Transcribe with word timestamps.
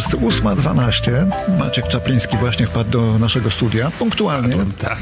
Jest 0.00 0.12
8.12. 0.12 1.30
Maciek 1.58 1.88
Czapliński 1.88 2.36
właśnie 2.36 2.66
wpadł 2.66 2.90
do 2.90 3.18
naszego 3.18 3.50
studia. 3.50 3.90
Punktualnie. 3.90 4.56
Tak. 4.78 4.98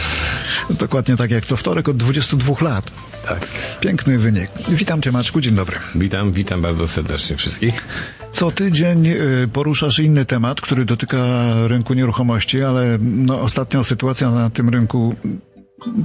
Dokładnie 0.80 1.16
tak 1.16 1.30
jak 1.30 1.46
co 1.46 1.56
wtorek 1.56 1.88
od 1.88 1.96
22 1.96 2.54
lat. 2.60 2.90
tak. 3.28 3.46
Piękny 3.80 4.18
wynik. 4.18 4.50
Witam 4.68 5.02
Cię 5.02 5.12
Maczku, 5.12 5.40
dzień 5.40 5.54
dobry. 5.54 5.76
Witam, 5.94 6.32
witam 6.32 6.62
bardzo 6.62 6.88
serdecznie 6.88 7.36
wszystkich. 7.36 7.84
Co 8.30 8.50
tydzień 8.50 9.06
y, 9.06 9.48
poruszasz 9.52 9.98
inny 9.98 10.24
temat, 10.24 10.60
który 10.60 10.84
dotyka 10.84 11.18
rynku 11.66 11.94
nieruchomości, 11.94 12.62
ale 12.62 12.98
no, 13.00 13.40
ostatnio 13.40 13.84
sytuacja 13.84 14.30
na 14.30 14.50
tym 14.50 14.68
rynku 14.68 15.14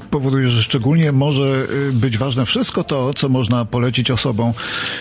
powoduje, 0.10 0.50
że 0.50 0.64
szczególnie 0.64 1.12
może 1.12 1.66
y, 1.90 1.94
być 1.94 2.18
ważne 2.18 2.46
wszystko 2.46 2.84
to, 2.84 3.14
co 3.14 3.30
można 3.30 3.66
polecić 3.66 4.12
osobom, 4.12 4.54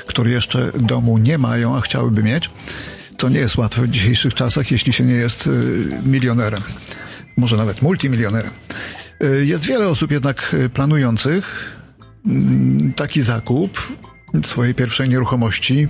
które 0.07 0.31
jeszcze 0.31 0.73
domu 0.81 1.19
nie 1.19 1.39
mają, 1.39 1.77
a 1.77 1.81
chciałyby 1.81 2.23
mieć. 2.23 2.51
To 3.23 3.29
nie 3.29 3.39
jest 3.39 3.57
łatwe 3.57 3.83
w 3.83 3.89
dzisiejszych 3.89 4.35
czasach, 4.35 4.71
jeśli 4.71 4.93
się 4.93 5.05
nie 5.05 5.15
jest 5.15 5.47
y, 5.47 5.51
milionerem, 6.07 6.63
może 7.37 7.57
nawet 7.57 7.83
multimilionerem. 7.83 8.51
Y, 9.25 9.47
Jest 9.47 9.65
wiele 9.65 9.89
osób 9.89 10.11
jednak 10.11 10.55
y, 10.55 10.69
planujących 10.69 11.73
mm, 12.27 12.93
taki 12.93 13.23
zakup 13.23 13.93
swojej 14.45 14.75
pierwszej 14.75 15.09
nieruchomości. 15.09 15.89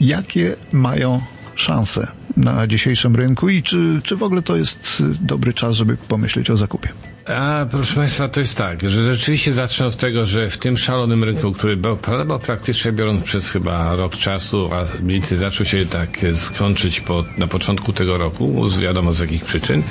Jakie 0.00 0.56
mają 0.72 1.20
szanse 1.54 2.06
na 2.36 2.66
dzisiejszym 2.66 3.16
rynku 3.16 3.48
i 3.48 3.62
czy, 3.62 4.00
czy 4.02 4.16
w 4.16 4.22
ogóle 4.22 4.42
to 4.42 4.56
jest 4.56 5.02
dobry 5.20 5.54
czas, 5.54 5.76
żeby 5.76 5.96
pomyśleć 5.96 6.50
o 6.50 6.56
zakupie? 6.56 6.88
A 7.36 7.66
proszę 7.70 7.94
Państwa, 7.94 8.28
to 8.28 8.40
jest 8.40 8.56
tak, 8.56 8.90
że 8.90 9.04
rzeczywiście 9.04 9.52
zacznę 9.52 9.86
od 9.86 9.96
tego, 9.96 10.26
że 10.26 10.50
w 10.50 10.58
tym 10.58 10.78
szalonym 10.78 11.24
rynku, 11.24 11.52
który 11.52 11.76
był, 11.76 11.98
był 12.26 12.38
praktycznie 12.38 12.92
biorąc 12.92 13.22
przez 13.22 13.50
chyba 13.50 13.96
rok 13.96 14.16
czasu, 14.16 14.70
a 14.72 15.02
mniej 15.02 15.22
zaczął 15.22 15.66
się 15.66 15.86
tak 15.86 16.18
skończyć 16.34 17.00
po, 17.00 17.24
na 17.38 17.46
początku 17.46 17.92
tego 17.92 18.18
roku, 18.18 18.68
z 18.68 18.78
wiadomo 18.78 19.12
z 19.12 19.20
jakich 19.20 19.44
przyczyn, 19.44 19.82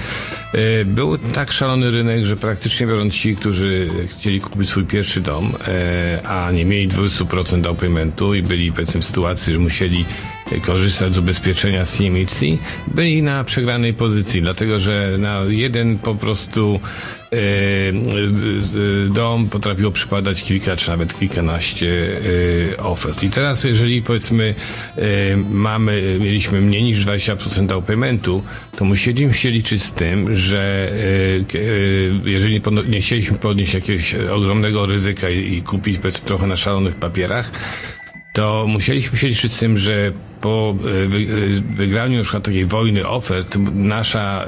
e, 0.53 0.85
był 0.85 1.17
tak 1.17 1.51
szalony 1.51 1.91
rynek, 1.91 2.25
że 2.25 2.35
praktycznie 2.35 2.87
biorąc 2.87 3.13
ci, 3.13 3.35
którzy 3.35 3.89
chcieli 4.07 4.41
kupić 4.41 4.69
swój 4.69 4.85
pierwszy 4.85 5.21
dom, 5.21 5.53
e, 5.67 6.27
a 6.27 6.51
nie 6.51 6.65
mieli 6.65 6.87
200% 6.87 7.61
down 7.61 7.75
paymentu 7.75 8.33
i 8.33 8.43
byli 8.43 8.71
powiedzmy 8.71 9.01
w 9.01 9.05
sytuacji, 9.05 9.53
że 9.53 9.59
musieli 9.59 10.05
korzystać 10.65 11.13
z 11.13 11.17
ubezpieczenia 11.17 11.85
CMHC, 11.85 12.45
byli 12.87 13.21
na 13.21 13.43
przegranej 13.43 13.93
pozycji, 13.93 14.41
dlatego 14.41 14.79
że 14.79 15.15
na 15.17 15.41
jeden 15.47 15.99
po 15.99 16.15
prostu 16.15 16.79
dom 19.09 19.49
potrafiło 19.49 19.91
przypadać 19.91 20.43
kilka 20.43 20.75
czy 20.75 20.89
nawet 20.89 21.19
kilkanaście 21.19 22.17
e, 22.73 22.77
ofert. 22.77 23.23
I 23.23 23.29
teraz 23.29 23.63
jeżeli 23.63 24.01
powiedzmy 24.01 24.55
e, 24.95 25.37
mamy, 25.37 26.17
mieliśmy 26.19 26.61
mniej 26.61 26.83
niż 26.83 27.05
20% 27.05 27.65
down 27.65 27.83
paymentu, 27.83 28.43
to 28.77 28.85
musieliśmy 28.85 29.33
się 29.33 29.51
liczyć 29.51 29.83
z 29.83 29.93
tym, 29.93 30.35
że 30.35 30.91
e, 30.91 31.57
e, 31.59 32.29
jeżeli 32.29 32.61
nie 32.87 33.01
chcieliśmy 33.01 33.37
podnieść 33.37 33.73
jakiegoś 33.73 34.15
ogromnego 34.15 34.85
ryzyka 34.85 35.29
i, 35.29 35.61
kupić 35.61 35.99
trochę 36.25 36.47
na 36.47 36.55
szalonych 36.55 36.95
papierach, 36.95 37.51
to 38.33 38.65
musieliśmy 38.67 39.17
się 39.17 39.27
liczyć 39.27 39.53
z 39.53 39.59
tym, 39.59 39.77
że 39.77 40.11
po 40.41 40.75
e, 40.85 41.03
e, 41.03 41.07
wygraniu 41.75 42.17
na 42.17 42.23
przykład 42.23 42.43
takiej 42.43 42.65
wojny 42.65 43.07
ofert, 43.07 43.57
nasza, 43.73 44.45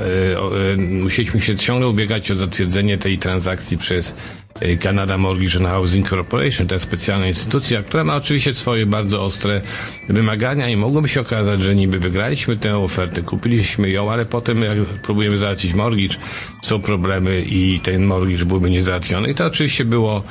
e, 0.73 0.77
musieliśmy 0.77 1.41
się 1.41 1.55
ciągle 1.55 1.87
ubiegać 1.87 2.31
o 2.31 2.35
zatwierdzenie 2.35 2.97
tej 2.97 3.17
transakcji 3.17 3.77
przez 3.77 4.15
Canada 4.83 5.17
Mortgage 5.17 5.57
and 5.57 5.67
Housing 5.67 6.09
Corporation, 6.09 6.67
to 6.67 6.75
jest 6.75 6.85
specjalna 6.85 7.27
instytucja, 7.27 7.83
która 7.83 8.03
ma 8.03 8.15
oczywiście 8.15 8.53
swoje 8.53 8.85
bardzo 8.85 9.23
ostre 9.23 9.61
wymagania 10.09 10.69
i 10.69 10.75
mogłoby 10.75 11.09
się 11.09 11.21
okazać, 11.21 11.61
że 11.61 11.75
niby 11.75 11.99
wygraliśmy 11.99 12.57
tę 12.57 12.77
ofertę, 12.77 13.21
kupiliśmy 13.21 13.89
ją, 13.89 14.11
ale 14.11 14.25
potem 14.25 14.63
jak 14.63 14.77
próbujemy 14.77 15.37
załatwić 15.37 15.73
mortgage, 15.73 16.15
są 16.61 16.81
problemy 16.81 17.41
i 17.41 17.79
ten 17.83 18.05
mortgage 18.05 18.45
byłby 18.45 18.69
niezałatwiony. 18.69 19.29
I 19.29 19.35
to 19.35 19.45
oczywiście 19.45 19.85
było 19.85 20.23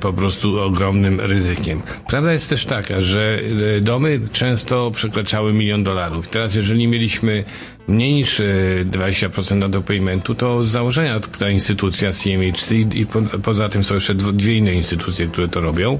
po 0.00 0.12
prostu 0.12 0.60
ogromnym 0.60 1.20
ryzykiem. 1.20 1.82
Prawda 2.08 2.32
jest 2.32 2.48
też 2.48 2.64
taka, 2.66 3.00
że 3.00 3.38
y, 3.76 3.80
domy 3.80 4.20
często 4.32 4.90
przekraczały 4.90 5.52
milion 5.52 5.82
dolarów. 5.84 6.28
Teraz 6.28 6.54
jeżeli 6.54 6.86
mieliśmy 6.86 7.44
mniej 7.90 8.14
niż 8.14 8.40
y, 8.40 8.86
20% 8.90 9.70
do 9.70 9.82
paymentu, 9.82 10.34
to 10.34 10.64
z 10.64 10.68
założenia 10.68 11.20
ta 11.20 11.50
instytucja 11.50 12.12
CMHC 12.12 12.74
i 12.74 13.06
po, 13.06 13.22
poza 13.22 13.68
tym 13.68 13.84
są 13.84 13.94
jeszcze 13.94 14.14
dwie 14.14 14.56
inne 14.56 14.74
instytucje, 14.74 15.26
które 15.26 15.48
to 15.48 15.60
robią, 15.60 15.98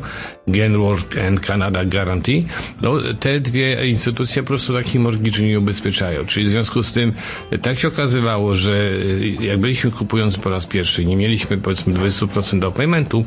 Genworth 0.49 1.19
and 1.29 1.41
Canada 1.41 1.85
Guarantee, 1.85 2.47
no, 2.83 2.93
te 3.21 3.41
dwie 3.41 3.89
instytucje 3.89 4.43
po 4.43 4.49
prostu 4.49 4.75
takich 4.75 5.01
mortgage 5.01 5.43
nie 5.43 5.59
ubezpieczają. 5.59 6.27
Czyli 6.27 6.47
w 6.47 6.51
związku 6.51 6.83
z 6.83 6.93
tym 6.93 7.13
y, 7.53 7.59
tak 7.59 7.79
się 7.79 7.89
okazywało, 7.89 8.55
że 8.55 8.91
y, 8.93 9.37
jak 9.41 9.61
byliśmy 9.61 9.91
kupujący 9.91 10.39
po 10.39 10.51
raz 10.51 10.67
pierwszy 10.67 11.05
nie 11.05 11.17
mieliśmy 11.17 11.59
powiedzmy 11.59 11.95
20% 11.95 12.59
do 12.59 12.73
paymentu, 12.73 13.25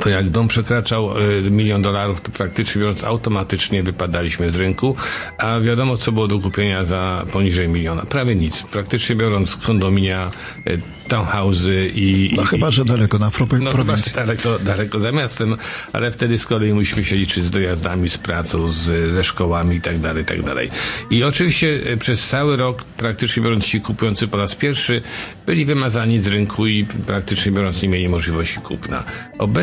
to 0.00 0.08
jak 0.08 0.30
dom 0.30 0.48
przekraczał 0.48 1.10
e, 1.18 1.50
milion 1.50 1.82
dolarów, 1.82 2.20
to 2.20 2.30
praktycznie 2.30 2.80
biorąc 2.80 3.04
automatycznie 3.04 3.82
wypadaliśmy 3.82 4.50
z 4.50 4.56
rynku, 4.56 4.96
a 5.38 5.60
wiadomo 5.60 5.96
co 5.96 6.12
było 6.12 6.28
do 6.28 6.38
kupienia 6.38 6.84
za 6.84 7.26
poniżej 7.32 7.68
miliona. 7.68 8.02
Prawie 8.02 8.36
nic. 8.36 8.62
Praktycznie 8.62 9.16
biorąc 9.16 9.56
kondominia, 9.56 10.30
e, 10.66 10.78
townhouse'y 11.08 11.90
i... 11.94 12.32
No 12.36 12.42
i, 12.42 12.46
chyba, 12.46 12.70
że 12.70 12.84
daleko 12.84 13.18
na 13.18 13.30
pro- 13.30 13.46
no 13.46 13.56
chyba, 13.56 13.72
prowincji. 13.72 14.12
że 14.12 14.16
daleko, 14.16 14.58
daleko 14.58 15.00
za 15.00 15.12
miastem, 15.12 15.56
ale 15.92 16.12
wtedy 16.12 16.38
z 16.38 16.46
kolei 16.46 16.72
musimy 16.74 17.04
się 17.04 17.16
liczyć 17.16 17.44
z 17.44 17.50
dojazdami, 17.50 18.08
z 18.08 18.18
pracą, 18.18 18.70
z, 18.70 19.12
ze 19.12 19.24
szkołami 19.24 19.76
i 19.76 19.80
tak 19.80 19.98
dalej, 19.98 20.22
i 20.22 20.26
tak 20.26 20.42
dalej. 20.42 20.70
I 21.10 21.24
oczywiście 21.24 21.80
e, 21.86 21.96
przez 21.96 22.28
cały 22.28 22.56
rok, 22.56 22.84
praktycznie 22.84 23.42
biorąc 23.42 23.64
ci 23.64 23.80
kupujący 23.80 24.28
po 24.28 24.36
raz 24.36 24.54
pierwszy, 24.54 25.02
byli 25.46 25.64
wymazani 25.64 26.20
z 26.20 26.26
rynku 26.26 26.66
i 26.66 26.84
praktycznie 27.06 27.52
biorąc 27.52 27.82
nie 27.82 27.88
mieli 27.88 28.08
możliwości 28.08 28.60
kupna. 28.60 29.04
Obecnie 29.38 29.59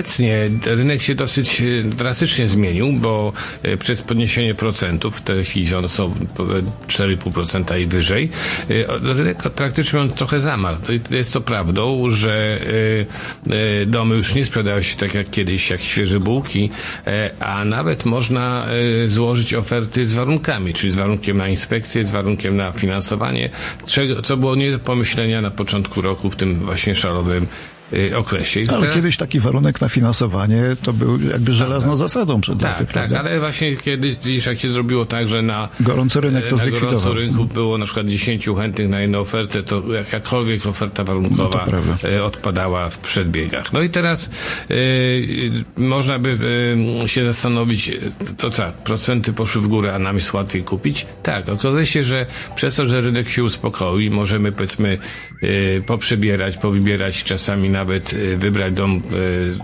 rynek 0.66 1.02
się 1.02 1.16
dosyć 1.16 1.62
e, 1.62 1.84
drastycznie 1.84 2.47
zmienił, 2.47 2.94
bo 2.94 3.34
e, 3.63 3.78
przez 3.78 4.02
podniesienie 4.02 4.56
procentów, 4.56 5.18
w 5.18 5.22
tej 5.22 5.46
chwili 5.46 5.75
one 5.75 5.90
są 5.90 6.06
e, 6.06 6.88
4,5% 6.88 7.80
i 7.80 7.88
wyżej, 7.88 8.30
e, 8.69 9.13
rynek 9.13 9.38
praktycznie 9.38 10.00
on 10.00 10.09
trochę 10.09 10.40
zamarł. 10.40 10.78
Jest 11.09 11.34
to 11.34 11.41
prawdą, 11.41 12.09
że 12.09 12.59
domy 13.88 14.16
już 14.16 14.35
nie 14.35 14.46
sprzedają 14.46 14.81
się 14.81 14.97
tak 14.97 15.13
jak 15.13 15.30
kiedyś, 15.30 15.69
jak 15.69 15.81
świeże 15.81 16.19
bułki, 16.19 16.69
a 17.40 17.66
nawet 17.66 18.06
można 18.06 18.68
złożyć 19.08 19.53
oferty 19.53 20.08
z 20.08 20.14
warunkami, 20.14 20.74
czyli 20.74 20.91
z 20.91 20.96
warunkiem 20.96 21.38
na 21.38 21.47
inspekcję, 21.47 22.08
z 22.08 22.12
warunkiem 22.12 22.58
na 22.58 22.72
finansowanie, 22.72 23.50
co 24.24 24.38
było 24.38 24.56
nie 24.56 24.72
do 24.72 24.79
pomyślenia 24.79 25.41
na 25.41 25.52
początku 25.52 26.02
roku 26.02 26.29
w 26.29 26.35
tym 26.35 26.56
właśnie 26.56 26.96
szalowym 26.96 27.47
okresie. 28.18 28.62
I 28.62 28.68
Ale 28.70 28.80
teraz- 28.81 28.96
kiedyś 28.96 29.18
taki 29.18 29.40
warunek 29.40 29.81
na 29.81 29.90
finansowanie 29.90 30.62
to 30.84 30.94
był 30.94 31.22
jakby 31.22 31.52
żelazną 31.52 31.96
zasadą 31.96 32.42
przed 32.42 32.62
laty, 32.62 32.86
tak, 32.86 32.94
tak, 32.94 33.14
ale 33.14 33.40
właśnie 33.40 33.75
kiedyś 33.75 34.16
jak 34.48 34.59
się 34.59 34.70
zrobiło 34.72 35.06
tak, 35.06 35.28
że 35.28 35.42
na 35.42 35.70
Gorący 35.80 36.22
rynek 36.22 36.47
to 36.47 36.56
na 36.56 36.64
gorąco 36.64 36.78
zlikwidował. 36.80 37.14
rynku 37.14 37.46
było 37.46 37.78
na 37.78 37.86
przykład 37.86 38.08
10 38.08 38.46
chętnych 38.58 38.90
na 38.90 39.02
jedną 39.02 39.20
ofertę, 39.20 39.64
to 39.64 39.94
jakakolwiek 39.94 40.66
oferta 40.66 41.03
No 41.03 41.08
warunkowa 41.08 41.59
prawda. 41.59 41.97
e, 42.09 42.24
odpadała 42.24 42.90
w 42.90 42.97
przedbiegach. 42.97 43.74
No 43.74 43.81
i 43.81 43.90
teraz 43.90 44.30
e, 44.70 44.74
można 45.81 46.20
by 46.20 46.38
e, 47.03 47.08
się 47.09 47.26
zastanowić, 47.26 47.90
e, 47.90 47.94
to 48.38 48.50
co, 48.50 48.64
procenty 48.84 49.34
poszły 49.34 49.62
w 49.62 49.68
górę, 49.68 49.94
a 49.96 50.00
nam 50.00 50.16
jest 50.16 50.34
łatwiej 50.34 50.64
kupić? 50.64 51.06
Tak, 51.24 51.50
okazuje 51.50 51.86
się, 51.86 52.03
że 52.03 52.26
przez 52.56 52.76
to, 52.76 52.88
że 52.88 53.02
rynek 53.02 53.30
się 53.30 53.44
uspokoi, 53.44 54.09
możemy 54.09 54.52
powiedzmy 54.52 54.97
e, 55.78 55.81
poprzebierać, 55.81 56.58
powybierać, 56.58 57.24
czasami 57.24 57.70
nawet 57.78 58.14
e, 58.14 58.38
wybrać 58.38 58.74
dom, 58.74 59.02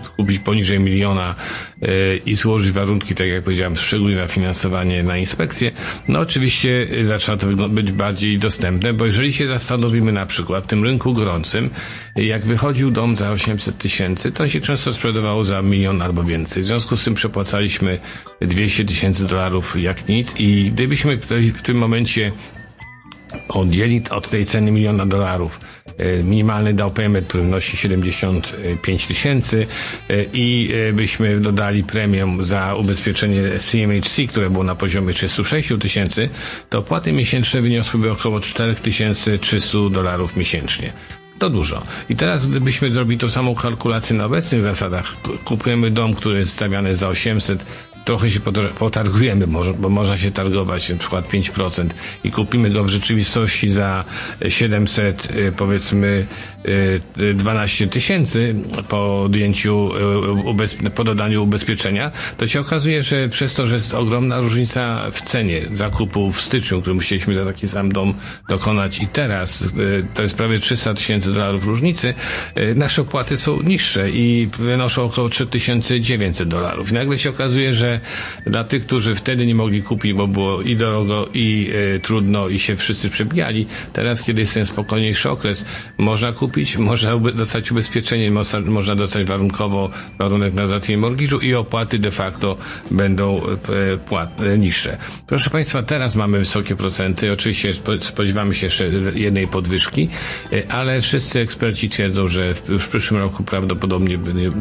e, 0.04 0.10
kupić 0.16 0.38
poniżej 0.38 0.80
miliona 0.80 1.34
e, 1.82 2.16
i 2.16 2.34
złożyć 2.34 2.72
warunki, 2.72 3.14
tak 3.14 3.28
jak 3.28 3.44
powiedziałem, 3.44 3.76
szczególnie 3.76 4.16
na 4.16 4.26
finansowanie, 4.26 5.02
na 5.02 5.16
inspekcję. 5.16 5.72
No 6.08 6.20
oczywiście 6.20 6.86
zaczyna 7.02 7.36
to 7.36 7.46
być 7.68 7.92
bardziej 7.92 8.38
dostępne, 8.38 8.92
bo 8.92 9.06
jeżeli 9.06 9.32
się 9.32 9.48
zastanowimy 9.48 10.12
na 10.12 10.26
przykład 10.26 10.64
w 10.64 10.66
tym 10.66 10.84
rynku 10.84 11.12
gorącym, 11.12 11.70
jak 12.16 12.44
wychodził 12.44 12.90
dom 12.90 13.16
za 13.16 13.30
800 13.30 13.78
tysięcy, 13.78 14.32
to 14.32 14.42
on 14.42 14.48
się 14.48 14.60
często 14.60 14.92
sprzedawało 14.92 15.44
za 15.44 15.62
milion 15.62 16.02
albo 16.02 16.24
więcej. 16.24 16.62
W 16.62 16.66
związku 16.66 16.96
z 16.96 17.04
tym 17.04 17.14
przepłacaliśmy 17.14 17.98
200 18.40 18.84
tysięcy 18.84 19.26
dolarów 19.26 19.80
jak 19.82 20.08
nic 20.08 20.34
i 20.38 20.70
gdybyśmy 20.72 21.18
w 21.54 21.62
tym 21.62 21.76
momencie 21.76 22.32
odjęli 23.48 24.02
od 24.10 24.30
tej 24.30 24.46
ceny 24.46 24.72
miliona 24.72 25.06
dolarów 25.06 25.60
e, 25.98 26.22
minimalny 26.22 26.74
down 26.74 26.90
payment, 26.92 27.26
który 27.28 27.42
wynosi 27.44 27.76
75 27.76 29.06
tysięcy 29.06 29.66
e, 30.10 30.24
i 30.32 30.72
e, 30.88 30.92
byśmy 30.92 31.40
dodali 31.40 31.84
premię 31.84 32.36
za 32.40 32.74
ubezpieczenie 32.74 33.42
CMHC, 33.58 34.22
które 34.28 34.50
było 34.50 34.64
na 34.64 34.74
poziomie 34.74 35.12
36 35.12 35.68
tysięcy, 35.80 36.28
to 36.70 36.78
opłaty 36.78 37.12
miesięczne 37.12 37.62
wyniosłyby 37.62 38.12
około 38.12 38.40
4300 38.40 39.78
dolarów 39.90 40.36
miesięcznie. 40.36 40.92
To 41.38 41.50
dużo. 41.50 41.82
I 42.08 42.16
teraz 42.16 42.46
gdybyśmy 42.46 42.90
zrobili 42.92 43.18
tą 43.20 43.28
samą 43.30 43.54
kalkulację 43.54 44.16
na 44.16 44.24
obecnych 44.24 44.62
zasadach, 44.62 45.16
ku- 45.22 45.38
kupujemy 45.44 45.90
dom, 45.90 46.14
który 46.14 46.38
jest 46.38 46.52
stawiany 46.52 46.96
za 46.96 47.08
800, 47.08 47.64
trochę 48.04 48.30
się 48.30 48.40
potargujemy, 48.78 49.46
bo 49.78 49.88
można 49.88 50.16
się 50.16 50.30
targować 50.30 50.90
na 50.90 50.96
przykład 50.96 51.28
5% 51.28 51.86
i 52.24 52.30
kupimy 52.30 52.70
go 52.70 52.84
w 52.84 52.88
rzeczywistości 52.88 53.70
za 53.70 54.04
700, 54.48 55.28
powiedzmy 55.56 56.26
12 57.34 57.88
tysięcy 57.88 58.54
po 58.88 59.22
odjęciu, 59.22 59.90
po 60.94 61.04
dodaniu 61.04 61.42
ubezpieczenia, 61.42 62.10
to 62.36 62.48
się 62.48 62.60
okazuje, 62.60 63.02
że 63.02 63.28
przez 63.28 63.54
to, 63.54 63.66
że 63.66 63.74
jest 63.74 63.94
ogromna 63.94 64.40
różnica 64.40 65.10
w 65.12 65.22
cenie 65.22 65.62
zakupu 65.72 66.32
w 66.32 66.40
styczniu, 66.40 66.80
który 66.80 66.94
musieliśmy 66.94 67.34
za 67.34 67.44
taki 67.44 67.68
sam 67.68 67.92
dom 67.92 68.14
dokonać 68.48 69.02
i 69.02 69.06
teraz, 69.06 69.68
to 70.14 70.22
jest 70.22 70.36
prawie 70.36 70.58
300 70.58 70.94
tysięcy 70.94 71.32
dolarów 71.32 71.66
różnicy, 71.66 72.14
nasze 72.74 73.02
opłaty 73.02 73.36
są 73.36 73.62
niższe 73.62 74.10
i 74.10 74.48
wynoszą 74.58 75.04
około 75.04 75.28
3900 75.28 76.48
dolarów. 76.48 76.92
Nagle 76.92 77.18
się 77.18 77.30
okazuje, 77.30 77.74
że 77.74 77.93
dla 78.46 78.64
tych, 78.64 78.86
którzy 78.86 79.14
wtedy 79.14 79.46
nie 79.46 79.54
mogli 79.54 79.82
kupić, 79.82 80.12
bo 80.12 80.26
było 80.26 80.62
i 80.62 80.76
drogo, 80.76 81.28
i 81.34 81.70
y, 81.96 82.00
trudno, 82.00 82.48
i 82.48 82.58
się 82.58 82.76
wszyscy 82.76 83.10
przebijali, 83.10 83.66
teraz, 83.92 84.22
kiedy 84.22 84.40
jest 84.40 84.54
ten 84.54 84.66
spokojniejszy 84.66 85.30
okres, 85.30 85.64
można 85.98 86.32
kupić, 86.32 86.76
można 86.78 87.18
dostać 87.18 87.72
ubezpieczenie, 87.72 88.30
można 88.66 88.94
dostać 88.94 89.28
warunkowo 89.28 89.90
warunek 90.18 90.54
na 90.54 90.66
załatwienie 90.66 91.02
mortgage'u 91.02 91.42
i 91.42 91.54
opłaty 91.54 91.98
de 91.98 92.10
facto 92.10 92.56
będą 92.90 93.40
y, 93.94 93.98
płat, 93.98 94.40
y, 94.40 94.58
niższe. 94.58 94.96
Proszę 95.26 95.50
Państwa, 95.50 95.82
teraz 95.82 96.14
mamy 96.14 96.38
wysokie 96.38 96.76
procenty. 96.76 97.32
Oczywiście 97.32 97.72
spodziewamy 98.00 98.54
się 98.54 98.66
jeszcze 98.66 98.88
jednej 99.14 99.48
podwyżki, 99.48 100.08
ale 100.68 101.00
wszyscy 101.00 101.40
eksperci 101.40 101.90
twierdzą, 101.90 102.28
że 102.28 102.54
już 102.68 102.84
w 102.84 102.88
przyszłym 102.88 103.20
roku 103.20 103.44
prawdopodobnie 103.44 104.18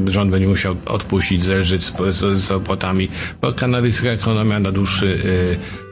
rząd 0.07 0.31
będzie 0.31 0.47
musiał 0.47 0.75
odpuścić, 0.85 1.43
zelżyć 1.43 1.83
z, 1.83 1.93
z, 2.09 2.37
z 2.37 2.51
opłatami, 2.51 3.07
bo 3.41 3.53
kanadyjska 3.53 4.09
ekonomia 4.09 4.59
na 4.59 4.71
dłuższy 4.71 5.07
y, 5.07 5.82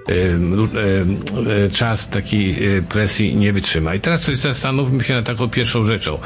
czas 1.71 2.09
takiej 2.09 2.57
presji 2.89 3.35
nie 3.35 3.53
wytrzyma. 3.53 3.95
I 3.95 3.99
teraz 3.99 4.21
coś 4.21 4.37
zastanówmy 4.37 5.03
się 5.03 5.13
nad 5.13 5.25
taką 5.25 5.49
pierwszą 5.49 5.83
rzeczą. 5.83 6.17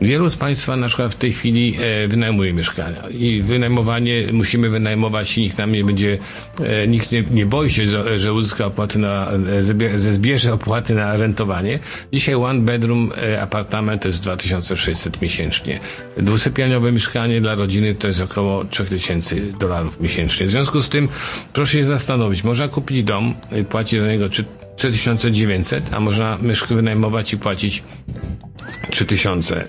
Wielu 0.00 0.30
z 0.30 0.36
Państwa 0.36 0.76
na 0.76 0.86
przykład 0.88 1.12
w 1.12 1.16
tej 1.16 1.32
chwili 1.32 1.76
e, 1.80 2.08
wynajmuje 2.08 2.52
mieszkania 2.52 3.08
i 3.10 3.42
wynajmowanie 3.42 4.24
musimy 4.32 4.68
wynajmować 4.70 5.38
i 5.38 5.40
nikt 5.40 5.58
nam 5.58 5.72
nie 5.72 5.84
będzie, 5.84 6.18
e, 6.60 6.88
nikt 6.88 7.12
nie, 7.12 7.22
nie 7.30 7.46
boi 7.46 7.70
się, 7.70 7.86
że 8.18 8.32
uzyska 8.32 8.66
opłaty 8.66 8.98
na, 8.98 9.30
e, 9.32 10.12
zbierze 10.12 10.52
opłaty 10.52 10.94
na 10.94 11.16
rentowanie. 11.16 11.78
Dzisiaj 12.12 12.34
one 12.34 12.60
bedroom 12.60 13.12
apartament 13.40 14.02
to 14.02 14.08
jest 14.08 14.20
2600 14.20 15.22
miesięcznie. 15.22 15.80
Dwusypialniowe 16.16 16.92
mieszkanie 16.92 17.40
dla 17.40 17.54
rodziny 17.54 17.94
to 17.94 18.06
jest 18.06 18.20
około 18.20 18.64
3000 18.64 19.36
dolarów 19.60 20.00
miesięcznie. 20.00 20.46
W 20.46 20.50
związku 20.50 20.80
z 20.80 20.88
tym 20.88 21.08
proszę 21.52 21.72
się 21.72 21.84
zastanowić, 21.84 22.44
można 22.44 22.68
kupić 22.68 23.04
dom 23.04 23.23
dom, 23.24 23.64
płaci 23.64 24.00
za 24.00 24.06
niego 24.06 24.28
3900, 24.76 25.94
a 25.94 26.00
można 26.00 26.38
myszkę 26.42 26.74
wynajmować 26.74 27.32
i 27.32 27.38
płacić 27.38 27.82
3000 28.90 29.64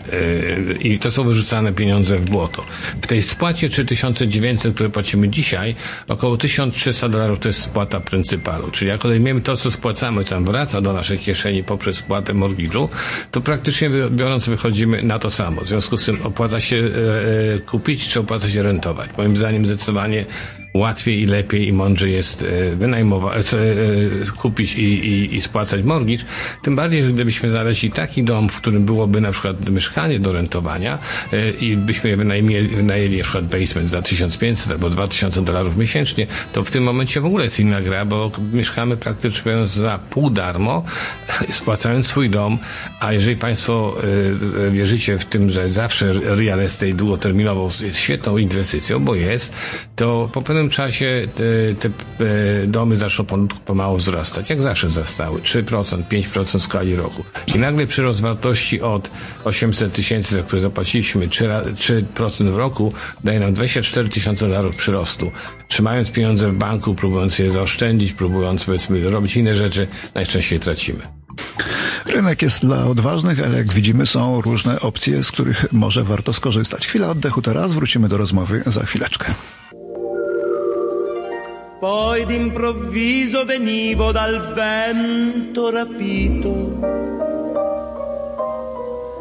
yy, 0.68 0.74
i 0.74 1.00
to 1.00 1.12
są 1.12 1.24
wyrzucane 1.24 1.74
pieniądze 1.74 2.18
w 2.18 2.26
błoto. 2.26 2.64
W 3.02 3.08
tej 3.08 3.24
spłacie 3.24 3.70
3900, 3.70 4.76
które 4.76 4.90
płacimy 4.90 5.30
dzisiaj, 5.30 5.76
około 6.08 6.38
1300 6.38 7.10
dolarów 7.10 7.40
to 7.40 7.50
jest 7.50 7.62
spłata 7.62 8.00
pryncypalu. 8.00 8.72
Czyli 8.72 8.90
jak 8.90 9.06
odejmiemy 9.06 9.42
to, 9.42 9.58
co 9.58 9.72
spłacamy, 9.72 10.24
tam 10.24 10.46
wraca 10.46 10.82
do 10.82 10.94
naszej 10.94 11.20
kieszeni 11.20 11.64
poprzez 11.64 11.98
spłatę 11.98 12.34
mortgage'u, 12.34 12.88
to 13.32 13.42
praktycznie 13.42 13.90
biorąc 14.10 14.50
wychodzimy 14.50 15.04
na 15.04 15.20
to 15.20 15.32
samo. 15.32 15.62
W 15.62 15.68
związku 15.68 15.98
z 15.98 16.06
tym 16.06 16.22
opłaca 16.24 16.60
się 16.60 16.76
yy, 16.76 16.92
kupić, 17.66 18.10
czy 18.10 18.20
opłaca 18.20 18.50
się 18.50 18.64
rentować. 18.64 19.10
Moim 19.18 19.38
zdaniem 19.38 19.66
zdecydowanie 19.66 20.26
łatwiej 20.76 21.22
i 21.22 21.26
lepiej 21.26 21.68
i 21.68 21.74
mądrzej 21.74 22.14
jest 22.14 22.42
e, 22.44 22.76
wynajmować, 22.76 23.54
e, 23.54 23.58
e, 23.58 23.66
kupić 24.38 24.76
i, 24.76 24.84
i, 24.84 25.36
i 25.36 25.42
spłacać 25.42 25.84
mortgage. 25.84 26.24
Tym 26.62 26.76
bardziej, 26.76 27.04
że 27.04 27.12
gdybyśmy 27.12 27.52
znaleźli 27.52 27.92
taki 27.92 28.24
dom, 28.24 28.50
w 28.50 28.58
którym 28.58 28.86
byłoby 28.86 29.22
na 29.22 29.32
przykład 29.32 29.70
mieszkanie 29.70 30.20
do 30.20 30.34
rentowania 30.34 31.00
i 31.62 31.78
byśmy 31.78 32.10
je 32.10 32.18
wynajmieli, 32.18 32.68
wynajęli 32.68 33.18
na 33.18 33.24
przykład 33.24 33.46
basement 33.46 33.90
za 33.90 34.02
1500 34.02 34.72
albo 34.72 34.90
2000 34.90 35.42
dolarów 35.42 35.78
miesięcznie, 35.78 36.28
to 36.54 36.64
w 36.64 36.72
tym 36.72 36.84
momencie 36.84 37.22
w 37.22 37.26
ogóle 37.26 37.44
jest 37.44 37.60
inna 37.60 37.82
gra, 37.82 38.06
bo 38.06 38.32
mieszkamy 38.54 38.98
praktycznie 38.98 39.68
za 39.68 40.00
pół 40.10 40.30
darmo, 40.30 40.84
spłacając 41.50 42.08
swój 42.08 42.30
dom, 42.30 42.58
a 43.00 43.14
jeżeli 43.14 43.36
Państwo 43.36 43.98
wierzycie 44.72 45.20
w 45.20 45.26
tym, 45.26 45.50
że 45.50 45.74
zawsze 45.74 46.14
real 46.14 46.60
estate 46.60 46.94
długoterminowo 46.94 47.70
jest 47.82 48.00
świetną 48.00 48.38
inwestycją, 48.38 49.00
bo 49.00 49.16
jest, 49.16 49.54
to 49.96 50.30
po 50.34 50.42
pewnym 50.42 50.65
pewnym 50.66 50.70
czasie 50.70 51.28
te, 51.80 51.90
e, 52.64 52.68
domy 52.68 52.96
zaczną 52.96 53.26
pomału 53.66 53.98
wzrastać, 53.98 54.50
jak 54.50 54.62
zawsze 54.62 54.88
wzrastały, 54.88 55.42
3%, 55.42 56.04
5% 56.10 56.60
w 56.60 56.64
skali 56.64 56.96
roku. 56.96 57.24
I 57.48 57.60
nagle 57.60 57.88
przyrost 57.88 58.22
wartości 58.22 58.82
od 58.82 59.12
800 59.44 59.94
tysięcy, 59.94 60.36
za 60.36 60.44
które 60.44 60.62
zapłaciliśmy 60.62 61.28
3%, 61.28 61.74
3% 61.74 62.52
w 62.52 62.56
roku, 62.56 62.94
daje 63.24 63.40
nam 63.40 63.54
24 63.54 64.10
tysiące 64.10 64.48
dolarów 64.48 64.76
przyrostu. 64.76 65.32
Trzymając 65.68 66.12
pieniądze 66.12 66.48
w 66.48 66.54
banku, 66.54 66.96
próbując 66.96 67.40
je 67.40 67.52
zaoszczędzić, 67.52 68.14
próbując 68.14 68.66
powiedzmy 68.66 69.10
robić 69.10 69.36
inne 69.38 69.56
rzeczy, 69.56 69.88
najczęściej 70.16 70.60
tracimy. 70.60 71.00
Rynek 72.06 72.42
jest 72.42 72.62
dla 72.62 72.86
odważnych, 72.86 73.40
ale 73.46 73.58
jak 73.58 73.74
widzimy 73.74 74.06
są 74.06 74.42
różne 74.42 74.80
opcje, 74.80 75.24
z 75.24 75.32
których 75.32 75.74
może 75.74 76.04
warto 76.04 76.34
skorzystać. 76.34 76.88
Chwila 76.88 77.10
oddechu 77.10 77.42
teraz, 77.42 77.74
wrócimy 77.74 78.10
do 78.10 78.18
rozmowy 78.18 78.64
za 78.66 78.86
chwileczkę. 78.86 79.34
Poi 81.80 82.26
d'improvviso 82.26 83.44
venivo 83.46 84.12
dal 84.12 84.54
vento 84.54 85.70
rapito 85.70 86.80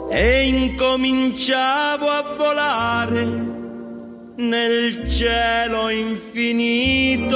e 0.08 0.46
incominciavo 0.46 2.08
a 2.08 2.34
volare 2.36 3.24
nel 4.36 5.10
cielo 5.10 5.88
infinito. 5.90 7.34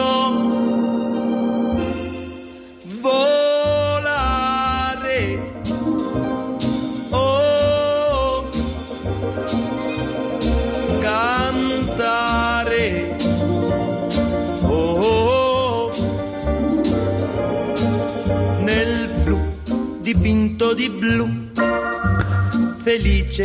Dipinto 20.18 20.74
di 20.74 20.90
blu. 20.90 21.28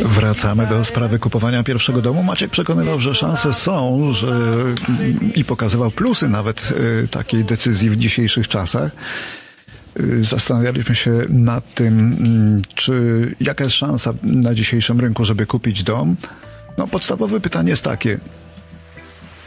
Wracamy 0.04 0.66
do 0.66 0.84
sprawy 0.84 1.18
kupowania 1.18 1.62
pierwszego 1.62 2.02
domu. 2.02 2.22
Maciek 2.22 2.50
przekonywał, 2.50 3.00
że 3.00 3.14
szanse 3.14 3.52
są, 3.52 4.12
że 4.12 4.64
i 5.34 5.44
pokazywał 5.44 5.90
plusy 5.90 6.28
nawet 6.28 6.72
y, 7.04 7.08
takiej 7.08 7.44
decyzji 7.44 7.90
w 7.90 7.96
dzisiejszych 7.96 8.48
czasach. 8.48 8.92
Y, 10.00 10.24
zastanawialiśmy 10.24 10.94
się 10.94 11.10
nad 11.28 11.74
tym, 11.74 12.16
mm, 12.18 12.62
czy 12.74 12.94
jaka 13.40 13.64
jest 13.64 13.76
szansa 13.76 14.12
na 14.22 14.54
dzisiejszym 14.54 15.00
rynku, 15.00 15.24
żeby 15.24 15.46
kupić 15.46 15.82
dom. 15.82 16.16
No, 16.78 16.86
podstawowe 16.86 17.40
pytanie 17.40 17.70
jest 17.70 17.84
takie: 17.84 18.18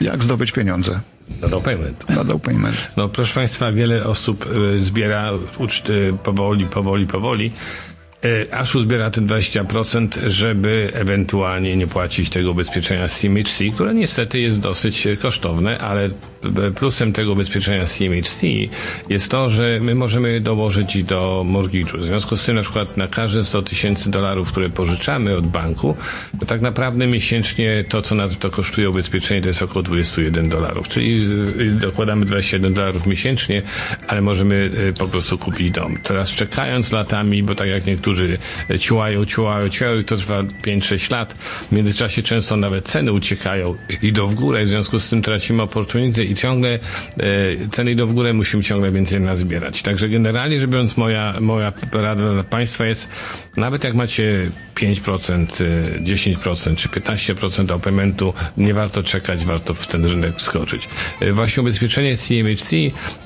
jak 0.01 0.23
zdobyć 0.23 0.51
pieniądze? 0.51 0.99
Na 1.41 1.47
down 1.47 1.63
payment. 1.63 2.09
Na 2.09 2.23
down 2.23 2.39
payment. 2.39 2.91
No 2.97 3.09
proszę 3.09 3.33
Państwa, 3.33 3.71
wiele 3.71 4.03
osób 4.03 4.45
y, 4.75 4.81
zbiera 4.81 5.31
uczty 5.57 6.13
powoli, 6.23 6.65
powoli, 6.65 7.07
powoli 7.07 7.51
E, 8.25 8.53
aż 8.53 8.75
uzbiera 8.75 9.11
te 9.11 9.21
20%, 9.21 10.07
żeby 10.27 10.89
ewentualnie 10.93 11.75
nie 11.75 11.87
płacić 11.87 12.29
tego 12.29 12.51
ubezpieczenia 12.51 13.07
CMHC, 13.07 13.63
które 13.73 13.93
niestety 13.93 14.39
jest 14.39 14.59
dosyć 14.59 15.07
kosztowne, 15.21 15.77
ale 15.77 16.09
plusem 16.75 17.13
tego 17.13 17.31
ubezpieczenia 17.31 17.85
CMHC 17.85 18.47
jest 19.09 19.31
to, 19.31 19.49
że 19.49 19.79
my 19.81 19.95
możemy 19.95 20.41
dołożyć 20.41 21.03
do 21.03 21.45
mortgage'u. 21.47 21.99
W 21.99 22.03
związku 22.03 22.37
z 22.37 22.45
tym 22.45 22.55
na 22.55 22.61
przykład 22.61 22.97
na 22.97 23.07
każde 23.07 23.43
100 23.43 23.61
tysięcy 23.61 24.11
dolarów, 24.11 24.51
które 24.51 24.69
pożyczamy 24.69 25.37
od 25.37 25.47
banku, 25.47 25.95
to 26.39 26.45
tak 26.45 26.61
naprawdę 26.61 27.07
miesięcznie 27.07 27.85
to, 27.89 28.01
co 28.01 28.15
nas 28.15 28.37
to 28.37 28.49
kosztuje 28.49 28.89
ubezpieczenie, 28.89 29.41
to 29.41 29.47
jest 29.47 29.61
około 29.61 29.83
21 29.83 30.49
dolarów. 30.49 30.87
Czyli 30.87 31.27
dokładamy 31.71 32.25
21 32.25 32.73
dolarów 32.73 33.05
miesięcznie, 33.05 33.61
ale 34.07 34.21
możemy 34.21 34.71
po 34.99 35.07
prostu 35.07 35.37
kupić 35.37 35.71
dom. 35.71 35.97
Teraz 36.03 36.29
czekając 36.29 36.91
latami, 36.91 37.43
bo 37.43 37.55
tak 37.55 37.67
jak 37.67 37.85
niektórzy 37.85 38.06
którzy 38.07 38.37
ciłają, 38.79 39.25
ciłają, 39.25 39.69
ciłają 39.69 39.99
i 39.99 40.03
to 40.03 40.17
trwa 40.17 40.43
5-6 40.43 41.11
lat. 41.11 41.33
W 41.33 41.71
międzyczasie 41.71 42.23
często 42.23 42.57
nawet 42.57 42.85
ceny 42.85 43.11
uciekają, 43.11 43.75
idą 44.01 44.27
w 44.27 44.35
górę, 44.35 44.63
w 44.63 44.67
związku 44.67 44.99
z 44.99 45.09
tym 45.09 45.21
tracimy 45.21 45.61
opportunity 45.63 46.25
i 46.25 46.35
ciągle 46.35 46.69
e, 46.73 46.79
ceny 47.71 47.91
idą 47.91 48.05
w 48.07 48.13
górę, 48.13 48.33
musimy 48.33 48.63
ciągle 48.63 48.91
więcej 48.91 49.21
nazbierać. 49.21 49.81
Także 49.81 50.09
generalnie 50.09 50.59
rzecz 50.59 50.69
biorąc, 50.69 50.97
moja, 50.97 51.33
moja 51.39 51.73
rada 51.91 52.33
dla 52.33 52.43
Państwa 52.43 52.85
jest, 52.85 53.07
nawet 53.57 53.83
jak 53.83 53.93
macie 53.95 54.51
5%, 54.75 55.47
e, 55.97 55.99
10% 56.03 56.75
czy 56.75 56.89
15% 56.89 57.71
oplementu, 57.71 58.33
nie 58.57 58.73
warto 58.73 59.03
czekać, 59.03 59.45
warto 59.45 59.73
w 59.73 59.87
ten 59.87 60.05
rynek 60.05 60.35
wskoczyć. 60.35 60.89
E, 61.19 61.33
Właśnie 61.33 61.61
ubezpieczenie 61.61 62.17
CMHC 62.17 62.75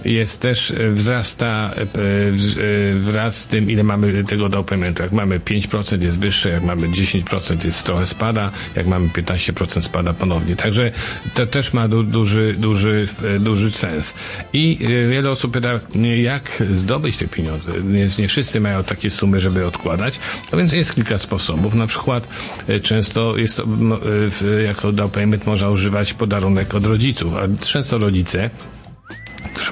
jest 0.06 0.42
też, 0.42 0.72
e, 0.72 0.92
wzrasta 0.92 1.72
e, 1.76 1.86
wz- 2.32 2.58
e, 2.60 2.96
wraz 3.00 3.38
z 3.38 3.48
tym, 3.48 3.72
ile 3.72 3.84
mamy 3.84 4.24
tego 4.24 4.50
down 4.50 4.66
paymentu. 4.72 5.04
Jak 5.04 5.12
mamy 5.12 5.40
5% 5.40 6.02
jest 6.02 6.20
wyższe, 6.20 6.50
jak 6.50 6.64
mamy 6.64 6.88
10% 6.88 7.66
jest 7.66 7.84
trochę 7.84 8.06
spada, 8.06 8.52
jak 8.76 8.88
mamy 8.88 9.08
15% 9.08 9.82
spada 9.82 10.14
ponownie. 10.14 10.56
Także 10.56 10.92
to 11.34 11.48
też 11.48 11.74
ma 11.74 11.88
du, 11.88 12.04
duży, 12.04 12.56
duży, 12.58 13.08
e, 13.36 13.40
duży 13.40 13.72
sens. 13.72 14.14
I 14.54 14.80
e, 14.82 15.08
wiele 15.08 15.32
osób 15.32 15.54
pyta 15.54 15.80
jak 16.16 16.64
zdobyć 16.76 17.18
te 17.18 17.28
pieniądze. 17.28 17.72
Nie, 17.84 18.08
nie 18.20 18.28
wszyscy 18.28 18.60
mają 18.60 18.84
takie 18.84 19.12
sumy, 19.12 19.40
żeby 19.40 19.66
odkładać. 19.66 20.20
No 20.52 20.58
więc 20.58 20.74
jest 20.74 20.96
kilka 20.96 21.18
sposobów. 21.18 21.76
Na 21.76 21.88
przykład 21.88 22.28
e, 22.68 22.80
często 22.80 23.38
jest 23.38 23.58
to, 23.58 23.66
jako 24.66 24.92
down 24.92 25.10
payment 25.10 25.46
można 25.46 25.70
używać 25.70 26.14
podarunek 26.14 26.76
od 26.76 26.86
rodziców, 26.86 27.34
a 27.36 27.66
często 27.66 27.98
rodzice 27.98 28.50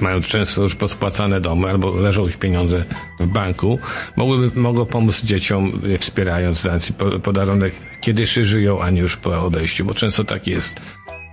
mają 0.02 0.22
często 0.22 0.62
już 0.62 0.76
pospłacane 0.76 1.42
domy 1.42 1.70
albo 1.70 1.92
leżą 1.96 2.28
ich 2.28 2.38
pieniądze 2.38 2.86
w 3.20 3.28
banku, 3.28 3.80
mogłyby, 4.16 4.60
mogą 4.60 4.86
pomóc 4.86 5.22
dzieciom, 5.24 5.82
wspierając, 6.00 6.68
po- 6.98 7.20
podarunek, 7.20 7.74
kiedy 8.02 8.22
jeszcze 8.22 8.46
żyją, 8.46 8.82
a 8.82 8.90
nie 8.90 9.02
już 9.02 9.18
po 9.18 9.46
odejściu, 9.46 9.86
bo 9.86 9.94
często 9.94 10.24
tak 10.24 10.48
jest. 10.48 10.76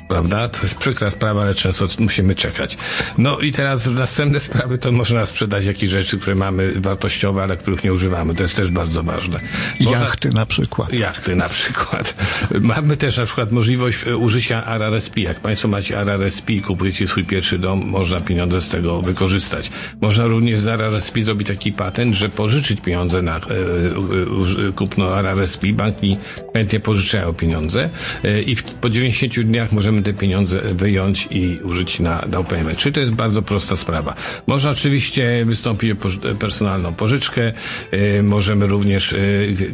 Prawda? 0.09 0.49
To 0.49 0.63
jest 0.63 0.75
przykra 0.75 1.11
sprawa, 1.11 1.43
ale 1.43 1.55
często 1.55 1.87
musimy 1.99 2.35
czekać. 2.35 2.79
No 3.19 3.39
i 3.39 3.53
teraz 3.53 3.87
następne 3.87 4.41
sprawy 4.41 4.79
to 4.79 4.93
można 4.93 5.27
sprzedać 5.27 5.65
jakieś 5.65 5.91
rzeczy, 5.91 6.19
które 6.19 6.37
mamy 6.37 6.73
wartościowe, 6.81 7.43
ale 7.43 7.57
których 7.57 7.85
nie 7.85 7.93
używamy. 7.93 8.35
To 8.35 8.43
jest 8.43 8.57
też 8.57 8.71
bardzo 8.71 9.03
ważne. 9.03 9.41
Jachty 9.81 10.29
na 10.29 10.47
przykład. 10.47 10.93
Jachty 10.93 11.37
na 11.37 11.49
przykład. 11.49 12.15
Mamy 12.61 12.97
też 12.97 13.17
na 13.17 13.25
przykład 13.25 13.53
możliwość 13.53 13.99
e, 14.07 14.17
użycia 14.17 14.65
RRSP. 14.67 15.21
Jak 15.21 15.41
Państwo 15.41 15.69
macie 15.69 15.99
RRSP 15.99 16.53
i 16.53 16.63
kupujecie 16.63 17.07
swój 17.07 17.25
pierwszy 17.25 17.59
dom, 17.59 17.87
można 17.87 18.21
pieniądze 18.21 18.61
z 18.61 18.69
tego 18.69 19.03
wykorzystać. 19.03 19.71
Można 20.01 20.27
również 20.27 20.61
z 20.61 20.67
RRSP 20.67 21.23
zrobić 21.23 21.49
taki 21.49 21.73
patent, 21.73 22.15
że 22.15 22.29
pożyczyć 22.29 22.81
pieniądze 22.81 23.23
na 23.23 23.37
e, 23.37 23.41
e, 23.41 24.69
e, 24.69 24.73
kupno 24.73 25.19
RRSP. 25.19 25.67
Banki 25.73 26.17
chętnie 26.55 26.81
pożyczają 26.81 27.33
pieniądze 27.35 27.91
e, 28.25 28.43
i 28.43 28.57
w, 28.57 28.65
po 28.65 28.91
90 28.91 29.41
dniach 29.41 29.73
możemy 29.73 29.96
te 30.03 30.13
pieniądze 30.13 30.61
wyjąć 30.61 31.29
i 31.31 31.59
użyć 31.63 32.01
na 32.01 32.19
down 32.19 32.45
payment. 32.45 32.79
Czyli 32.79 32.93
to 32.93 33.01
jest 33.01 33.13
bardzo 33.13 33.43
prosta 33.43 33.77
sprawa. 33.77 34.15
Można 34.47 34.71
oczywiście 34.71 35.45
wystąpić 35.47 35.91
o 35.93 35.97
personalną 36.35 36.95
pożyczkę. 36.95 37.53
E, 37.91 38.23
możemy 38.23 38.67
również, 38.67 39.13
e, 39.13 39.17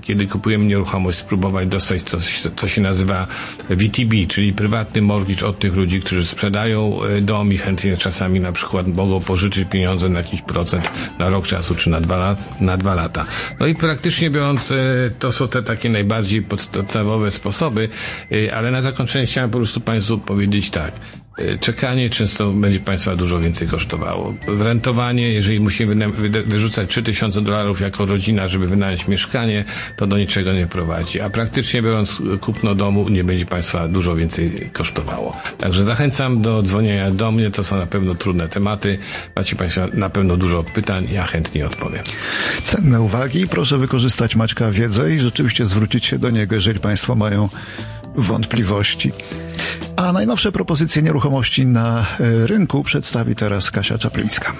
kiedy 0.02 0.26
kupujemy 0.26 0.64
nieruchomość, 0.64 1.18
spróbować 1.18 1.68
dostać 1.68 2.02
coś, 2.02 2.42
co 2.56 2.68
się 2.68 2.80
nazywa 2.80 3.26
VTB, 3.70 4.26
czyli 4.28 4.52
prywatny 4.52 5.02
mortgage 5.02 5.46
od 5.46 5.58
tych 5.58 5.74
ludzi, 5.74 6.00
którzy 6.00 6.26
sprzedają 6.26 7.02
e, 7.02 7.20
dom 7.20 7.52
i 7.52 7.58
chętnie 7.58 7.96
czasami 7.96 8.40
na 8.40 8.52
przykład 8.52 8.86
mogą 8.86 9.20
pożyczyć 9.20 9.68
pieniądze 9.68 10.08
na 10.08 10.18
jakiś 10.18 10.42
procent 10.42 10.90
na 11.18 11.30
rok 11.30 11.46
czasu 11.46 11.74
czy 11.74 11.90
na 11.90 12.00
dwa, 12.00 12.16
lat, 12.16 12.60
na 12.60 12.76
dwa 12.76 12.94
lata. 12.94 13.24
No 13.60 13.66
i 13.66 13.74
praktycznie 13.74 14.30
biorąc, 14.30 14.72
to 15.18 15.32
są 15.32 15.48
te 15.48 15.62
takie 15.62 15.88
najbardziej 15.88 16.42
podstawowe 16.42 17.30
sposoby, 17.30 17.88
ale 18.54 18.70
na 18.70 18.82
zakończenie 18.82 19.26
chciałem 19.26 19.50
po 19.50 19.58
prostu 19.58 19.80
Państwu 19.80 20.11
powiedzieć 20.18 20.70
tak. 20.70 20.92
E, 21.38 21.58
Czekanie 21.58 22.10
często 22.10 22.50
będzie 22.50 22.80
Państwa 22.80 23.16
dużo 23.16 23.40
więcej 23.40 23.68
kosztowało. 23.68 24.34
Rentowanie, 24.46 25.28
jeżeli 25.28 25.60
musimy 25.60 26.10
wyrzucać 26.46 26.90
3000 26.90 27.40
dolarów 27.40 27.80
jako 27.80 28.06
rodzina, 28.06 28.48
żeby 28.48 28.66
wynająć 28.66 29.08
mieszkanie, 29.08 29.64
to 29.96 30.06
do 30.06 30.18
niczego 30.18 30.52
nie 30.52 30.66
prowadzi. 30.66 31.20
A 31.20 31.30
praktycznie 31.30 31.82
biorąc 31.82 32.22
kupno 32.40 32.74
domu 32.74 33.08
nie 33.08 33.24
będzie 33.24 33.46
Państwa 33.46 33.88
dużo 33.88 34.16
więcej 34.16 34.70
kosztowało. 34.72 35.36
Także 35.58 35.84
zachęcam 35.84 36.42
do 36.42 36.62
dzwonienia 36.62 37.10
do 37.10 37.32
mnie. 37.32 37.50
To 37.50 37.64
są 37.64 37.76
na 37.76 37.86
pewno 37.86 38.14
trudne 38.14 38.48
tematy. 38.48 38.98
Macie 39.36 39.56
Państwo 39.56 39.80
na 39.94 40.10
pewno 40.10 40.36
dużo 40.36 40.62
pytań. 40.62 41.08
Ja 41.12 41.26
chętnie 41.26 41.66
odpowiem. 41.66 42.02
Cenne 42.64 43.00
uwagi. 43.00 43.48
Proszę 43.48 43.78
wykorzystać 43.78 44.36
Maćka 44.36 44.70
wiedzę 44.70 45.14
i 45.14 45.18
rzeczywiście 45.18 45.66
zwrócić 45.66 46.06
się 46.06 46.18
do 46.18 46.30
niego, 46.30 46.54
jeżeli 46.54 46.80
Państwo 46.80 47.14
mają 47.14 47.48
wątpliwości. 48.16 49.12
A 50.02 50.12
najnowsze 50.12 50.52
propozycje 50.52 51.02
nieruchomości 51.02 51.66
na 51.66 52.00
e, 52.00 52.46
rynku 52.46 52.82
przedstawi 52.82 53.34
teraz 53.34 53.70
Kasia 53.70 53.98
Czaplińska. 53.98 54.52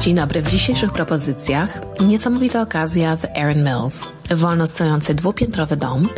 Dzień 0.00 0.14
dobry. 0.14 0.42
W 0.42 0.50
dzisiejszych 0.50 0.92
propozycjach 0.92 1.78
niesamowita 2.00 2.62
okazja 2.62 3.16
w 3.16 3.24
Erin 3.24 3.64
Mills. 3.64 4.08
Wolno 4.30 4.66
stojący 4.66 5.14
dwupiętrowy 5.14 5.76
dom 5.76 6.08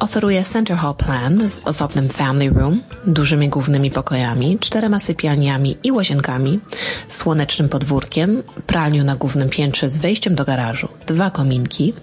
oferuje 0.00 0.44
Center 0.44 0.76
Hall 0.76 0.94
Plan 0.94 1.50
z 1.50 1.60
osobnym 1.64 2.08
family 2.08 2.60
room, 2.60 2.82
dużymi 3.06 3.48
głównymi 3.48 3.90
pokojami, 3.90 4.58
czterema 4.58 4.98
sypialniami 4.98 5.76
i 5.82 5.92
łazienkami, 5.92 6.60
słonecznym 7.08 7.68
podwórkiem, 7.68 8.42
pralnią 8.66 9.04
na 9.04 9.16
głównym 9.16 9.48
piętrze 9.48 9.90
z 9.90 9.98
wejściem 9.98 10.34
do 10.34 10.44
garażu, 10.44 10.88
dwa 11.06 11.30
kominki, 11.30 11.94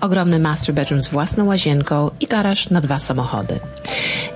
ogromny 0.00 0.38
master 0.38 0.74
bedroom 0.74 1.02
z 1.02 1.08
własną 1.08 1.44
łazienką 1.44 2.10
i 2.20 2.26
garaż 2.26 2.70
na 2.70 2.80
dwa 2.80 2.98
samochody. 2.98 3.60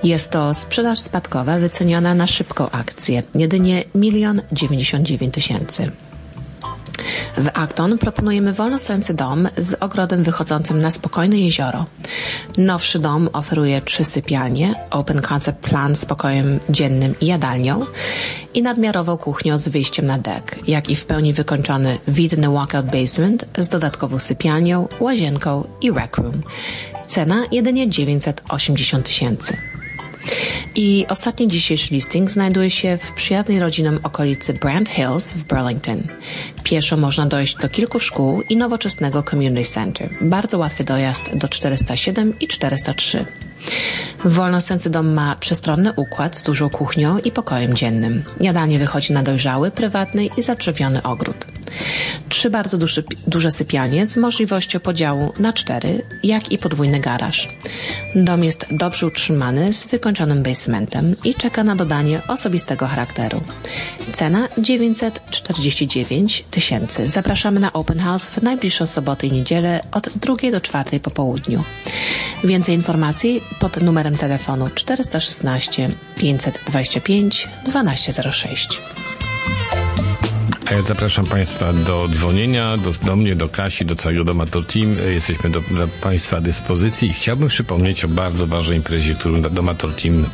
Jest 0.03 0.31
to 0.31 0.53
sprzedaż 0.53 0.99
spadkowa 0.99 1.59
wyceniona 1.59 2.13
na 2.13 2.27
szybką 2.27 2.69
akcję, 2.69 3.23
jedynie 3.35 3.83
milion 3.95 4.41
dziewięćdziesiąt 4.51 5.07
dziewięć 5.07 5.33
tysięcy. 5.33 5.91
W 7.37 7.49
Acton 7.53 7.97
proponujemy 7.97 8.53
wolno 8.53 8.79
stojący 8.79 9.13
dom 9.13 9.49
z 9.57 9.73
ogrodem 9.79 10.23
wychodzącym 10.23 10.81
na 10.81 10.91
spokojne 10.91 11.37
jezioro. 11.37 11.85
Nowszy 12.57 12.99
dom 12.99 13.29
oferuje 13.33 13.81
trzy 13.81 14.05
sypialnie, 14.05 14.75
open 14.91 15.21
concept 15.21 15.59
plan 15.59 15.95
z 15.95 16.05
pokojem 16.05 16.59
dziennym 16.69 17.15
i 17.21 17.25
jadalnią 17.25 17.85
i 18.53 18.61
nadmiarową 18.61 19.17
kuchnią 19.17 19.57
z 19.57 19.67
wyjściem 19.67 20.05
na 20.05 20.17
dek, 20.17 20.59
jak 20.67 20.89
i 20.89 20.95
w 20.95 21.05
pełni 21.05 21.33
wykończony 21.33 21.97
widny 22.07 22.49
walkout 22.49 22.85
basement 22.85 23.45
z 23.57 23.69
dodatkową 23.69 24.19
sypialnią, 24.19 24.87
łazienką 24.99 25.67
i 25.81 25.91
rec 25.91 26.17
room. 26.17 26.41
Cena 27.07 27.43
jedynie 27.51 27.89
980 27.89 29.05
tysięcy. 29.05 29.57
I 30.75 31.05
ostatni 31.09 31.47
dzisiejszy 31.47 31.93
listing 31.93 32.31
znajduje 32.31 32.69
się 32.69 32.97
w 32.97 33.11
przyjaznej 33.11 33.59
rodzinom 33.59 33.99
okolicy 34.03 34.53
Brand 34.53 34.89
Hills 34.89 35.33
w 35.33 35.43
Burlington. 35.43 36.03
Pieszo 36.63 36.97
można 36.97 37.25
dojść 37.25 37.55
do 37.55 37.69
kilku 37.69 37.99
szkół 37.99 38.41
i 38.41 38.57
nowoczesnego 38.57 39.23
community 39.23 39.69
center. 39.69 40.09
Bardzo 40.21 40.57
łatwy 40.57 40.83
dojazd 40.83 41.35
do 41.35 41.47
407 41.47 42.39
i 42.39 42.47
403. 42.47 43.25
Wolnostojący 44.25 44.89
dom 44.89 45.13
ma 45.13 45.35
przestronny 45.35 45.93
układ 45.93 46.37
z 46.37 46.43
dużą 46.43 46.69
kuchnią 46.69 47.17
i 47.17 47.31
pokojem 47.31 47.75
dziennym. 47.75 48.23
Jadalnie 48.39 48.79
wychodzi 48.79 49.13
na 49.13 49.23
dojrzały, 49.23 49.71
prywatny 49.71 50.25
i 50.25 50.41
zadrzewiony 50.41 51.03
ogród. 51.03 51.56
Trzy 52.29 52.49
bardzo 52.49 52.77
duży, 52.77 53.03
duże 53.27 53.51
sypialnie 53.51 54.05
z 54.05 54.17
możliwością 54.17 54.79
podziału 54.79 55.33
na 55.39 55.53
cztery, 55.53 56.01
jak 56.23 56.51
i 56.51 56.57
podwójny 56.57 56.99
garaż. 56.99 57.49
Dom 58.15 58.43
jest 58.43 58.65
dobrze 58.71 59.05
utrzymany 59.05 59.73
z 59.73 59.85
wykończonym 59.85 60.43
basementem 60.43 61.15
i 61.23 61.35
czeka 61.35 61.63
na 61.63 61.75
dodanie 61.75 62.21
osobistego 62.27 62.87
charakteru. 62.87 63.41
Cena 64.13 64.47
949 64.57 66.45
tysięcy. 66.51 67.07
Zapraszamy 67.07 67.59
na 67.59 67.73
Open 67.73 67.99
House 67.99 68.29
w 68.29 68.41
najbliższą 68.41 68.85
sobotę 68.85 69.27
i 69.27 69.31
niedzielę 69.31 69.81
od 69.91 70.09
2 70.09 70.35
do 70.51 70.61
4 70.61 70.99
po 70.99 71.11
południu. 71.11 71.63
Więcej 72.43 72.75
informacji 72.75 73.41
pod 73.59 73.81
numerem 73.81 74.17
telefonu 74.17 74.69
416 74.75 75.89
525 76.15 77.49
1206. 77.65 78.81
A 80.69 80.73
ja 80.73 80.81
zapraszam 80.81 81.25
Państwa 81.25 81.73
do 81.73 82.07
dzwonienia, 82.07 82.77
do, 82.77 82.91
do 83.05 83.15
mnie, 83.15 83.35
do 83.35 83.49
Kasi, 83.49 83.85
do 83.85 83.95
całego 83.95 84.23
Domator 84.23 84.65
Team. 84.65 84.95
Jesteśmy 85.13 85.49
do, 85.49 85.61
do 85.61 85.87
Państwa 86.01 86.41
dyspozycji 86.41 87.09
i 87.09 87.13
chciałbym 87.13 87.47
przypomnieć 87.47 88.05
o 88.05 88.07
bardzo 88.07 88.47
ważnej 88.47 88.77
imprezie, 88.77 89.15
którą 89.15 89.41
Domator 89.41 89.93
Team 89.93 90.29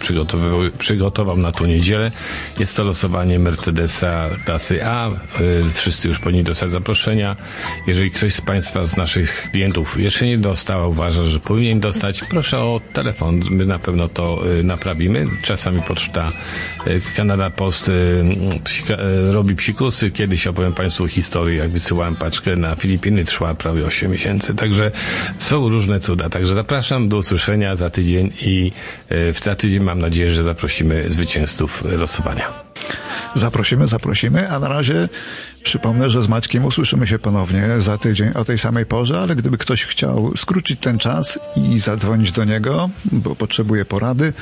przygotował 0.77 1.37
na 1.37 1.51
tą 1.51 1.65
niedzielę. 1.65 2.11
Jest 2.59 2.77
to 2.77 2.83
losowanie 2.83 3.39
Mercedesa 3.39 4.29
klasy 4.45 4.85
A. 4.85 5.09
Y, 5.09 5.13
Wszyscy 5.73 6.07
już 6.07 6.19
powinni 6.19 6.43
dostać 6.43 6.71
zaproszenia. 6.71 7.35
Jeżeli 7.87 8.11
ktoś 8.11 8.33
z 8.33 8.41
Państwa, 8.41 8.85
z 8.85 8.97
naszych 8.97 9.49
klientów 9.51 9.99
jeszcze 9.99 10.25
nie 10.25 10.37
dostał, 10.37 10.89
uważa, 10.89 11.23
że 11.23 11.39
powinien 11.39 11.79
dostać, 11.79 12.23
proszę 12.29 12.59
o 12.59 12.81
telefon. 12.93 13.39
My 13.49 13.65
na 13.65 13.79
pewno 13.79 14.07
to 14.07 14.51
y, 14.59 14.63
naprawimy. 14.63 15.25
Czasami 15.41 15.81
poczta 15.81 16.31
Canada 17.15 17.49
Post 17.49 17.91
robi 19.31 19.55
psikusy, 19.55 20.11
kiedyś 20.23 20.47
opowiem 20.47 20.73
Państwu 20.73 21.07
historię, 21.07 21.57
jak 21.57 21.69
wysyłałem 21.69 22.15
paczkę 22.15 22.55
na 22.55 22.75
Filipiny, 22.75 23.25
trwała 23.25 23.55
prawie 23.55 23.85
8 23.85 24.11
miesięcy. 24.11 24.55
Także 24.55 24.91
są 25.39 25.69
różne 25.69 25.99
cuda. 25.99 26.29
Także 26.29 26.53
zapraszam 26.53 27.09
do 27.09 27.17
usłyszenia 27.17 27.75
za 27.75 27.89
tydzień 27.89 28.31
i 28.41 28.71
e, 29.09 29.33
w 29.33 29.39
za 29.43 29.55
tydzień 29.55 29.83
mam 29.83 29.99
nadzieję, 29.99 30.31
że 30.31 30.43
zaprosimy 30.43 31.05
zwycięzców 31.09 31.83
losowania. 31.97 32.53
Zaprosimy, 33.35 33.87
zaprosimy, 33.87 34.49
a 34.51 34.59
na 34.59 34.67
razie 34.67 35.09
przypomnę, 35.63 36.09
że 36.09 36.23
z 36.23 36.27
Maćkiem 36.27 36.65
usłyszymy 36.65 37.07
się 37.07 37.19
ponownie 37.19 37.69
za 37.77 37.97
tydzień 37.97 38.31
o 38.33 38.45
tej 38.45 38.57
samej 38.57 38.85
porze, 38.85 39.19
ale 39.19 39.35
gdyby 39.35 39.57
ktoś 39.57 39.85
chciał 39.85 40.31
skrócić 40.37 40.79
ten 40.79 40.99
czas 40.99 41.39
i 41.55 41.79
zadzwonić 41.79 42.31
do 42.31 42.43
niego, 42.43 42.89
bo 43.11 43.35
potrzebuje 43.35 43.85
porady, 43.85 44.33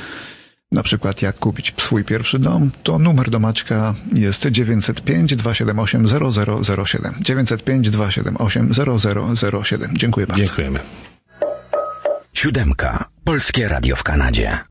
na 0.72 0.82
przykład 0.82 1.22
jak 1.22 1.38
kupić 1.38 1.74
swój 1.76 2.04
pierwszy 2.04 2.38
dom, 2.38 2.70
to 2.82 2.98
numer 2.98 3.30
do 3.30 3.38
Maćka 3.38 3.94
jest 4.12 4.46
905 4.46 5.36
278 5.36 6.06
0007. 6.74 7.14
905 7.20 7.90
278 7.90 8.72
0007. 9.52 9.90
Dziękuję 9.96 10.26
bardzo. 10.26 10.44
Dziękujemy. 10.44 10.80
Siódemka. 12.32 13.04
Polskie 13.24 13.68
Radio 13.68 13.96
w 13.96 14.02
Kanadzie. 14.02 14.58